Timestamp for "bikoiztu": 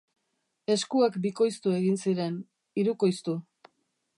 1.25-1.75